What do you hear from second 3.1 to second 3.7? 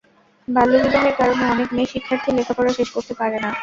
পারে না।